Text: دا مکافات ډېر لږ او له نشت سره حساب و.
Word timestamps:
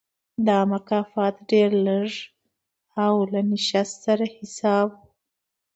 دا 0.47 0.59
مکافات 0.73 1.35
ډېر 1.51 1.69
لږ 1.87 2.09
او 3.03 3.15
له 3.31 3.39
نشت 3.49 3.89
سره 4.03 4.25
حساب 4.35 4.89
و. 4.95 4.99